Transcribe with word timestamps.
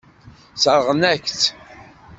Sseṛɣen-ak-tt. 0.55 1.43